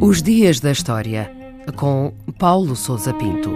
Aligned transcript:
Os 0.00 0.20
Dias 0.20 0.60
da 0.60 0.72
História, 0.72 1.30
com 1.76 2.12
Paulo 2.38 2.74
Souza 2.76 3.14
Pinto. 3.14 3.50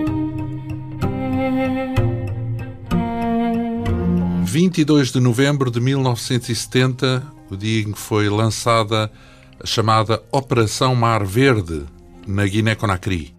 22 4.44 5.12
de 5.12 5.20
novembro 5.20 5.70
de 5.70 5.80
1970, 5.80 7.22
o 7.50 7.56
dia 7.56 7.82
em 7.82 7.92
que 7.92 7.98
foi 7.98 8.28
lançada 8.28 9.10
a 9.62 9.66
chamada 9.66 10.22
Operação 10.32 10.94
Mar 10.94 11.24
Verde, 11.24 11.84
na 12.26 12.46
Guiné-Conakry. 12.46 13.34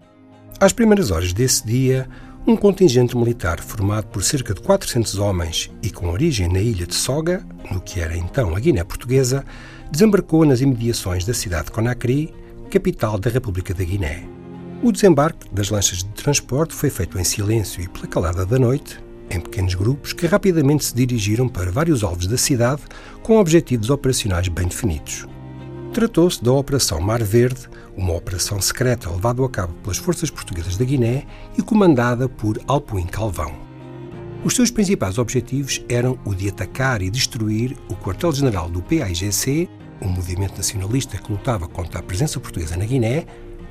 Às 0.60 0.72
primeiras 0.72 1.10
horas 1.10 1.32
desse 1.32 1.66
dia, 1.66 2.08
um 2.48 2.56
contingente 2.56 3.14
militar 3.14 3.60
formado 3.60 4.06
por 4.06 4.22
cerca 4.22 4.54
de 4.54 4.62
400 4.62 5.18
homens 5.18 5.70
e 5.82 5.90
com 5.90 6.08
origem 6.08 6.48
na 6.48 6.60
ilha 6.60 6.86
de 6.86 6.94
Soga, 6.94 7.44
no 7.70 7.78
que 7.78 8.00
era 8.00 8.16
então 8.16 8.56
a 8.56 8.58
Guiné 8.58 8.82
Portuguesa, 8.82 9.44
desembarcou 9.90 10.46
nas 10.46 10.62
imediações 10.62 11.26
da 11.26 11.34
cidade 11.34 11.66
de 11.66 11.72
Conakry 11.72 12.32
capital 12.70 13.18
da 13.18 13.28
República 13.28 13.74
da 13.74 13.84
Guiné. 13.84 14.26
O 14.82 14.90
desembarque 14.90 15.46
das 15.52 15.68
lanchas 15.68 15.98
de 15.98 16.08
transporte 16.10 16.74
foi 16.74 16.88
feito 16.88 17.18
em 17.18 17.24
silêncio 17.24 17.82
e 17.82 17.88
pela 17.88 18.06
calada 18.06 18.46
da 18.46 18.58
noite, 18.58 18.98
em 19.30 19.40
pequenos 19.40 19.74
grupos 19.74 20.14
que 20.14 20.26
rapidamente 20.26 20.86
se 20.86 20.94
dirigiram 20.94 21.50
para 21.50 21.70
vários 21.70 22.02
alvos 22.02 22.26
da 22.26 22.38
cidade 22.38 22.80
com 23.22 23.36
objetivos 23.36 23.90
operacionais 23.90 24.48
bem 24.48 24.68
definidos. 24.68 25.26
Tratou-se 25.92 26.42
da 26.42 26.52
Operação 26.52 27.00
Mar 27.00 27.22
Verde, 27.22 27.68
uma 27.96 28.14
operação 28.14 28.60
secreta 28.60 29.10
levada 29.10 29.44
a 29.44 29.48
cabo 29.48 29.74
pelas 29.82 29.96
forças 29.96 30.30
portuguesas 30.30 30.76
da 30.76 30.84
Guiné 30.84 31.26
e 31.56 31.62
comandada 31.62 32.28
por 32.28 32.60
Alpuin 32.66 33.06
Calvão. 33.06 33.52
Os 34.44 34.54
seus 34.54 34.70
principais 34.70 35.18
objetivos 35.18 35.84
eram 35.88 36.18
o 36.24 36.34
de 36.34 36.48
atacar 36.48 37.02
e 37.02 37.10
destruir 37.10 37.76
o 37.88 37.96
quartel-general 37.96 38.68
do 38.68 38.80
PAIGC 38.82 39.68
um 40.00 40.08
movimento 40.08 40.56
nacionalista 40.56 41.18
que 41.18 41.32
lutava 41.32 41.66
contra 41.66 42.00
a 42.00 42.02
presença 42.02 42.38
portuguesa 42.38 42.76
na 42.76 42.84
Guiné, 42.84 43.26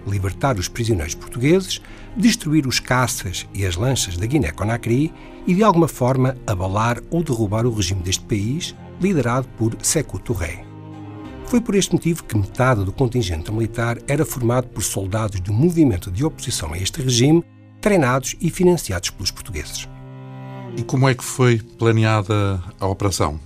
libertar 0.06 0.58
os 0.58 0.68
prisioneiros 0.68 1.16
portugueses, 1.16 1.82
destruir 2.16 2.66
os 2.66 2.80
caças 2.80 3.48
e 3.54 3.66
as 3.66 3.76
lanchas 3.76 4.18
da 4.18 4.26
Guiné-Conakry 4.26 5.14
e, 5.46 5.54
de 5.54 5.64
alguma 5.64 5.88
forma, 5.88 6.36
abalar 6.46 7.02
ou 7.10 7.24
derrubar 7.24 7.66
o 7.66 7.74
regime 7.74 8.02
deste 8.02 8.24
país, 8.24 8.76
liderado 9.02 9.48
por 9.58 9.76
Sékou 9.82 10.20
Touré. 10.20 10.66
Foi 11.48 11.62
por 11.62 11.76
este 11.76 11.94
motivo 11.94 12.26
que 12.26 12.38
metade 12.38 12.84
do 12.84 12.92
contingente 12.92 13.50
militar 13.52 13.98
era 14.06 14.26
formado 14.26 14.68
por 14.68 14.84
soldados 14.84 15.40
do 15.40 15.54
movimento 15.54 16.12
de 16.12 16.26
oposição 16.26 16.74
a 16.74 16.78
este 16.78 17.02
regime, 17.02 17.42
treinados 17.80 18.36
e 18.42 18.50
financiados 18.50 19.10
pelos 19.12 19.32
portugueses. 19.32 19.88
E 20.76 20.84
como 20.84 21.08
é 21.08 21.16
que 21.16 21.24
foi 21.24 21.60
planeada 21.60 22.62
a 22.78 22.86
operação? 22.86 23.40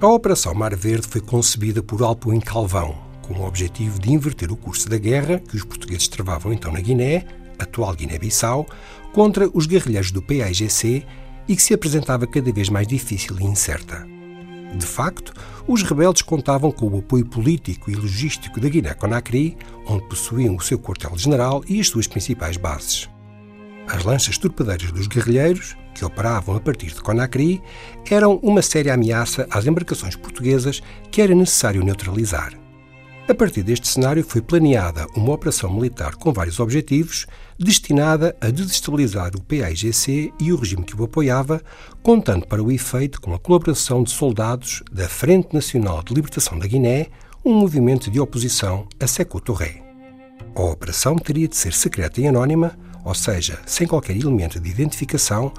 A 0.00 0.08
Operação 0.08 0.54
Mar 0.54 0.74
Verde 0.74 1.06
foi 1.06 1.20
concebida 1.20 1.82
por 1.82 2.02
Alpuin 2.02 2.40
Calvão, 2.40 2.96
com 3.20 3.34
o 3.34 3.46
objetivo 3.46 4.00
de 4.00 4.10
inverter 4.10 4.50
o 4.50 4.56
curso 4.56 4.88
da 4.88 4.96
guerra 4.96 5.38
que 5.38 5.56
os 5.56 5.62
portugueses 5.62 6.08
travavam 6.08 6.54
então 6.54 6.72
na 6.72 6.80
Guiné, 6.80 7.26
atual 7.58 7.94
Guiné-Bissau, 7.94 8.66
contra 9.12 9.46
os 9.52 9.66
guerrilheiros 9.66 10.10
do 10.10 10.22
PAIGC 10.22 11.04
e 11.46 11.54
que 11.54 11.62
se 11.62 11.74
apresentava 11.74 12.26
cada 12.26 12.50
vez 12.50 12.70
mais 12.70 12.88
difícil 12.88 13.38
e 13.38 13.44
incerta. 13.44 14.19
De 14.74 14.86
facto, 14.86 15.32
os 15.66 15.82
rebeldes 15.82 16.22
contavam 16.22 16.70
com 16.70 16.86
o 16.86 16.98
apoio 16.98 17.26
político 17.26 17.90
e 17.90 17.94
logístico 17.94 18.60
da 18.60 18.68
Guiné-Conakry, 18.68 19.56
onde 19.86 20.08
possuíam 20.08 20.56
o 20.56 20.60
seu 20.60 20.78
quartel-general 20.78 21.64
e 21.68 21.80
as 21.80 21.88
suas 21.88 22.06
principais 22.06 22.56
bases. 22.56 23.08
As 23.88 24.04
lanchas 24.04 24.38
torpedeiras 24.38 24.92
dos 24.92 25.08
guerrilheiros, 25.08 25.76
que 25.94 26.04
operavam 26.04 26.54
a 26.54 26.60
partir 26.60 26.86
de 26.86 27.02
Conakry, 27.02 27.60
eram 28.08 28.36
uma 28.36 28.62
séria 28.62 28.94
ameaça 28.94 29.46
às 29.50 29.66
embarcações 29.66 30.14
portuguesas 30.14 30.80
que 31.10 31.20
era 31.20 31.34
necessário 31.34 31.84
neutralizar. 31.84 32.52
A 33.30 33.34
partir 33.34 33.62
deste 33.62 33.86
cenário 33.86 34.24
foi 34.24 34.42
planeada 34.42 35.06
uma 35.14 35.32
operação 35.32 35.72
militar 35.72 36.16
com 36.16 36.32
vários 36.32 36.58
objetivos, 36.58 37.28
destinada 37.56 38.36
a 38.40 38.50
desestabilizar 38.50 39.36
o 39.36 39.40
PAIGC 39.40 40.34
e 40.40 40.52
o 40.52 40.56
regime 40.56 40.82
que 40.82 41.00
o 41.00 41.04
apoiava, 41.04 41.62
contando 42.02 42.44
para 42.48 42.60
o 42.60 42.72
efeito 42.72 43.20
com 43.20 43.32
a 43.32 43.38
colaboração 43.38 44.02
de 44.02 44.10
soldados 44.10 44.82
da 44.90 45.08
Frente 45.08 45.54
Nacional 45.54 46.02
de 46.02 46.12
Libertação 46.12 46.58
da 46.58 46.66
Guiné, 46.66 47.06
um 47.44 47.54
movimento 47.54 48.10
de 48.10 48.18
oposição 48.18 48.88
a 48.98 49.06
Sékou 49.06 49.40
Touré. 49.40 49.80
A 50.52 50.62
operação 50.62 51.14
teria 51.14 51.46
de 51.46 51.56
ser 51.56 51.72
secreta 51.72 52.20
e 52.20 52.26
anónima, 52.26 52.76
ou 53.04 53.14
seja, 53.14 53.60
sem 53.64 53.86
qualquer 53.86 54.16
elemento 54.16 54.58
de 54.58 54.68
identificação, 54.68 55.52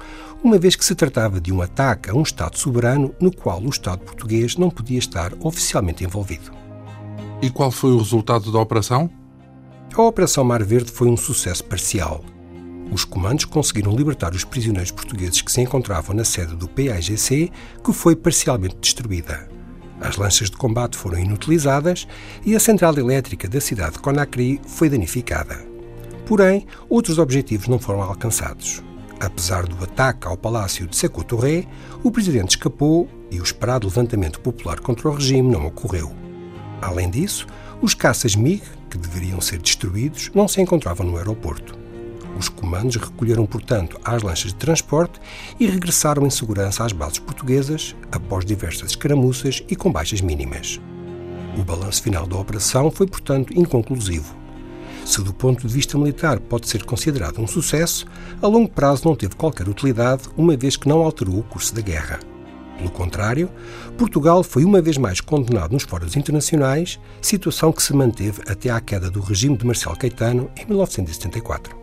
uma 0.44 0.58
vez 0.58 0.76
que 0.76 0.84
se 0.84 0.94
tratava 0.94 1.40
de 1.40 1.50
um 1.50 1.62
ataque 1.62 2.10
a 2.10 2.14
um 2.14 2.20
Estado 2.20 2.58
soberano 2.58 3.14
no 3.18 3.34
qual 3.34 3.62
o 3.62 3.70
Estado 3.70 4.04
português 4.04 4.58
não 4.58 4.68
podia 4.68 4.98
estar 4.98 5.32
oficialmente 5.40 6.04
envolvido. 6.04 6.61
E 7.42 7.50
qual 7.50 7.72
foi 7.72 7.90
o 7.90 7.98
resultado 7.98 8.52
da 8.52 8.60
operação? 8.60 9.10
A 9.92 10.00
Operação 10.00 10.44
Mar 10.44 10.62
Verde 10.62 10.92
foi 10.92 11.08
um 11.08 11.16
sucesso 11.16 11.64
parcial. 11.64 12.24
Os 12.92 13.04
comandos 13.04 13.46
conseguiram 13.46 13.96
libertar 13.96 14.32
os 14.32 14.44
prisioneiros 14.44 14.92
portugueses 14.92 15.42
que 15.42 15.50
se 15.50 15.60
encontravam 15.60 16.14
na 16.14 16.24
sede 16.24 16.54
do 16.54 16.68
PAGC, 16.68 17.50
que 17.82 17.92
foi 17.92 18.14
parcialmente 18.14 18.76
destruída. 18.80 19.48
As 20.00 20.16
lanchas 20.16 20.50
de 20.50 20.56
combate 20.56 20.96
foram 20.96 21.18
inutilizadas 21.18 22.06
e 22.46 22.54
a 22.54 22.60
central 22.60 22.96
elétrica 22.96 23.48
da 23.48 23.60
cidade 23.60 23.94
de 23.94 23.98
Conakry 23.98 24.60
foi 24.64 24.88
danificada. 24.88 25.66
Porém, 26.24 26.64
outros 26.88 27.18
objetivos 27.18 27.66
não 27.66 27.80
foram 27.80 28.02
alcançados. 28.02 28.84
Apesar 29.18 29.66
do 29.66 29.82
ataque 29.82 30.28
ao 30.28 30.36
palácio 30.36 30.86
de 30.86 31.08
Touré, 31.24 31.66
o 32.04 32.10
presidente 32.12 32.50
escapou 32.50 33.08
e 33.32 33.40
o 33.40 33.42
esperado 33.42 33.88
levantamento 33.88 34.38
popular 34.38 34.78
contra 34.78 35.08
o 35.08 35.14
regime 35.14 35.50
não 35.50 35.66
ocorreu. 35.66 36.21
Além 36.82 37.08
disso, 37.08 37.46
os 37.80 37.94
caças 37.94 38.34
MiG, 38.34 38.62
que 38.90 38.98
deveriam 38.98 39.40
ser 39.40 39.58
destruídos, 39.58 40.32
não 40.34 40.48
se 40.48 40.60
encontravam 40.60 41.06
no 41.06 41.16
aeroporto. 41.16 41.78
Os 42.36 42.48
comandos 42.48 42.96
recolheram, 42.96 43.46
portanto, 43.46 44.00
as 44.04 44.20
lanchas 44.20 44.52
de 44.52 44.58
transporte 44.58 45.20
e 45.60 45.66
regressaram 45.66 46.26
em 46.26 46.30
segurança 46.30 46.84
às 46.84 46.92
bases 46.92 47.20
portuguesas 47.20 47.94
após 48.10 48.44
diversas 48.44 48.90
escaramuças 48.90 49.62
e 49.68 49.76
com 49.76 49.92
baixas 49.92 50.20
mínimas. 50.20 50.80
O 51.56 51.62
balanço 51.62 52.02
final 52.02 52.26
da 52.26 52.36
operação 52.36 52.90
foi, 52.90 53.06
portanto, 53.06 53.56
inconclusivo. 53.56 54.34
Se 55.04 55.22
do 55.22 55.32
ponto 55.32 55.66
de 55.66 55.72
vista 55.72 55.96
militar 55.96 56.40
pode 56.40 56.68
ser 56.68 56.84
considerado 56.84 57.40
um 57.40 57.46
sucesso, 57.46 58.06
a 58.40 58.46
longo 58.46 58.70
prazo 58.70 59.06
não 59.06 59.14
teve 59.14 59.36
qualquer 59.36 59.68
utilidade, 59.68 60.22
uma 60.36 60.56
vez 60.56 60.76
que 60.76 60.88
não 60.88 61.00
alterou 61.00 61.38
o 61.38 61.44
curso 61.44 61.74
da 61.74 61.82
guerra. 61.82 62.18
Pelo 62.82 62.90
contrário, 62.90 63.48
Portugal 63.96 64.42
foi 64.42 64.64
uma 64.64 64.82
vez 64.82 64.98
mais 64.98 65.20
condenado 65.20 65.70
nos 65.70 65.84
fóruns 65.84 66.16
internacionais, 66.16 66.98
situação 67.20 67.70
que 67.70 67.80
se 67.80 67.94
manteve 67.94 68.42
até 68.48 68.70
à 68.70 68.80
queda 68.80 69.08
do 69.08 69.20
regime 69.20 69.56
de 69.56 69.64
Marcelo 69.64 69.96
Caetano 69.96 70.50
em 70.56 70.66
1974. 70.66 71.81